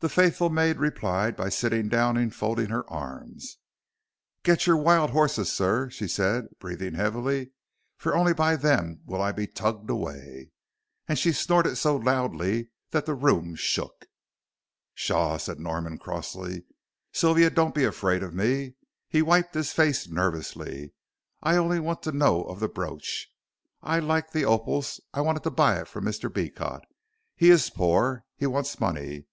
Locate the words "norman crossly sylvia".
15.60-17.48